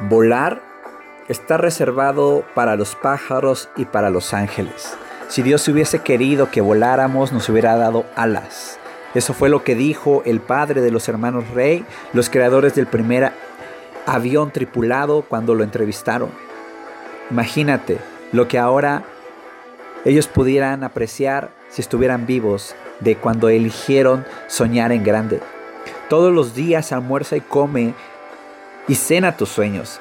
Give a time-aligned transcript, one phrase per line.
[0.00, 0.62] Volar
[1.26, 4.96] está reservado para los pájaros y para los ángeles.
[5.26, 8.78] Si Dios hubiese querido que voláramos, nos hubiera dado alas.
[9.14, 13.32] Eso fue lo que dijo el padre de los hermanos Rey, los creadores del primer
[14.06, 16.30] avión tripulado cuando lo entrevistaron.
[17.30, 17.98] Imagínate
[18.30, 19.02] lo que ahora
[20.04, 25.40] ellos pudieran apreciar si estuvieran vivos de cuando eligieron soñar en grande.
[26.08, 27.94] Todos los días almuerza y come
[28.88, 30.00] y cena tus sueños.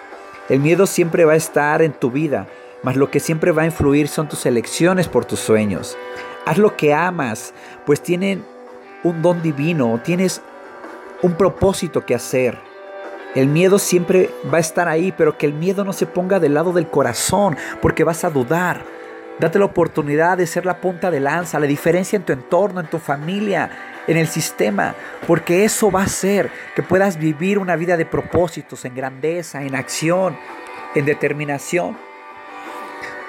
[0.50, 2.48] El miedo siempre va a estar en tu vida,
[2.82, 5.98] mas lo que siempre va a influir son tus elecciones por tus sueños.
[6.46, 7.54] Haz lo que amas,
[7.86, 8.44] pues tienen
[9.04, 10.42] un don divino, tienes
[11.22, 12.58] un propósito que hacer.
[13.36, 16.54] El miedo siempre va a estar ahí, pero que el miedo no se ponga del
[16.54, 18.84] lado del corazón, porque vas a dudar.
[19.40, 22.88] Date la oportunidad de ser la punta de lanza, la diferencia en tu entorno, en
[22.88, 23.70] tu familia,
[24.08, 24.96] en el sistema,
[25.28, 29.76] porque eso va a hacer que puedas vivir una vida de propósitos, en grandeza, en
[29.76, 30.36] acción,
[30.96, 32.07] en determinación.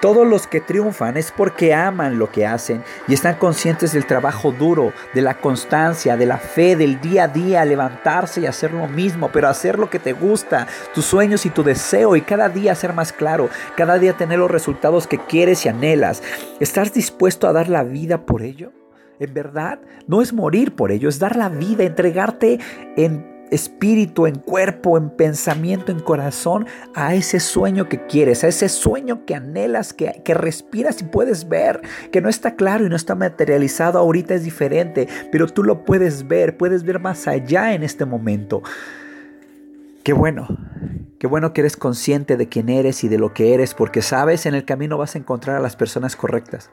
[0.01, 4.53] Todos los que triunfan es porque aman lo que hacen y están conscientes del trabajo
[4.53, 8.87] duro, de la constancia, de la fe, del día a día, levantarse y hacer lo
[8.87, 12.77] mismo, pero hacer lo que te gusta, tus sueños y tu deseo y cada día
[12.77, 16.23] ser más claro, cada día tener los resultados que quieres y anhelas.
[16.61, 18.73] ¿Estás dispuesto a dar la vida por ello?
[19.19, 22.61] En verdad, no es morir por ello, es dar la vida, entregarte
[22.97, 28.69] en espíritu, en cuerpo, en pensamiento, en corazón, a ese sueño que quieres, a ese
[28.69, 31.81] sueño que anhelas, que, que, respiras y puedes ver,
[32.13, 36.29] que no está claro y no está materializado, ahorita es diferente, pero tú lo puedes
[36.29, 38.63] ver, puedes ver más allá en este momento.
[40.03, 40.49] Qué bueno,
[41.19, 44.47] qué bueno que eres consciente de quién eres y de lo que eres, porque sabes,
[44.47, 46.71] en el camino vas a encontrar a las personas correctas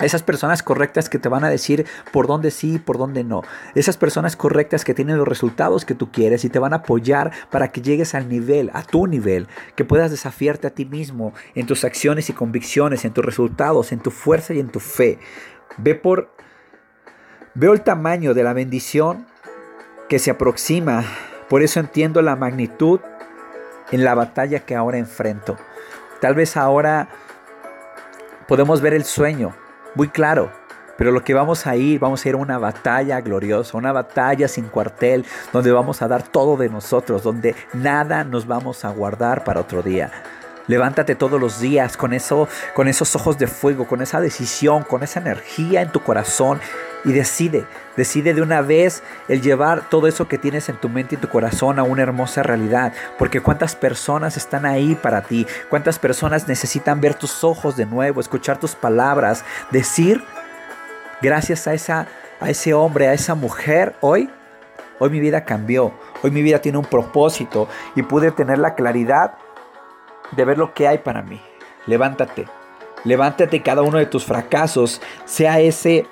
[0.00, 3.42] esas personas correctas que te van a decir por dónde sí y por dónde no.
[3.74, 7.32] Esas personas correctas que tienen los resultados que tú quieres y te van a apoyar
[7.50, 11.66] para que llegues al nivel, a tu nivel, que puedas desafiarte a ti mismo en
[11.66, 15.18] tus acciones y convicciones, en tus resultados, en tu fuerza y en tu fe.
[15.76, 16.30] Ve por
[17.54, 19.26] veo el tamaño de la bendición
[20.08, 21.04] que se aproxima,
[21.48, 23.00] por eso entiendo la magnitud
[23.92, 25.56] en la batalla que ahora enfrento.
[26.20, 27.08] Tal vez ahora
[28.46, 29.54] podemos ver el sueño
[29.94, 30.50] muy claro.
[30.96, 34.48] Pero lo que vamos a ir, vamos a ir a una batalla gloriosa, una batalla
[34.48, 39.42] sin cuartel, donde vamos a dar todo de nosotros, donde nada nos vamos a guardar
[39.42, 40.10] para otro día.
[40.66, 45.02] Levántate todos los días con eso, con esos ojos de fuego, con esa decisión, con
[45.02, 46.60] esa energía en tu corazón
[47.04, 47.64] y decide,
[47.96, 51.28] decide de una vez el llevar todo eso que tienes en tu mente y tu
[51.28, 57.00] corazón a una hermosa realidad, porque cuántas personas están ahí para ti, cuántas personas necesitan
[57.00, 60.22] ver tus ojos de nuevo, escuchar tus palabras, decir
[61.22, 62.06] gracias a esa
[62.40, 64.30] a ese hombre, a esa mujer hoy
[64.98, 69.34] hoy mi vida cambió, hoy mi vida tiene un propósito y pude tener la claridad
[70.32, 71.40] de ver lo que hay para mí.
[71.86, 72.46] Levántate.
[73.04, 76.06] Levántate cada uno de tus fracasos, sea ese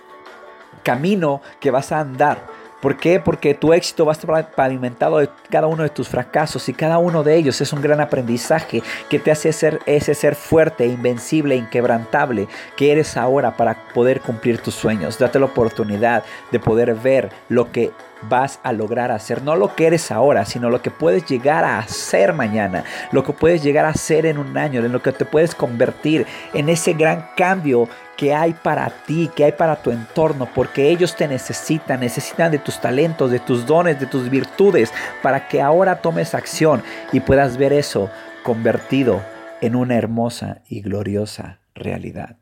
[0.82, 2.58] camino que vas a andar.
[2.80, 3.18] ¿Por qué?
[3.18, 6.98] Porque tu éxito va a estar pavimentado de cada uno de tus fracasos y cada
[6.98, 11.56] uno de ellos es un gran aprendizaje que te hace ser ese ser fuerte, invencible,
[11.56, 12.46] inquebrantable
[12.76, 15.18] que eres ahora para poder cumplir tus sueños.
[15.18, 17.90] Date la oportunidad de poder ver lo que
[18.22, 21.78] vas a lograr hacer, no lo que eres ahora, sino lo que puedes llegar a
[21.78, 25.24] hacer mañana, lo que puedes llegar a hacer en un año, en lo que te
[25.24, 30.48] puedes convertir en ese gran cambio que hay para ti, que hay para tu entorno,
[30.52, 34.92] porque ellos te necesitan, necesitan de tus talentos, de tus dones, de tus virtudes,
[35.22, 38.10] para que ahora tomes acción y puedas ver eso
[38.42, 39.22] convertido
[39.60, 42.38] en una hermosa y gloriosa realidad.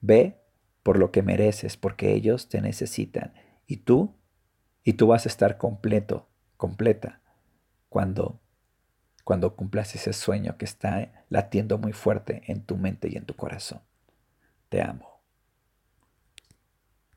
[0.00, 0.38] Ve
[0.84, 3.32] por lo que mereces, porque ellos te necesitan
[3.66, 4.14] y tú
[4.86, 7.20] y tú vas a estar completo, completa,
[7.88, 8.38] cuando,
[9.24, 13.34] cuando cumplas ese sueño que está latiendo muy fuerte en tu mente y en tu
[13.34, 13.80] corazón.
[14.68, 15.15] Te amo.